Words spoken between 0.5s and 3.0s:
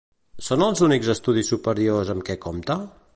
els únics estudis superiors amb què compta?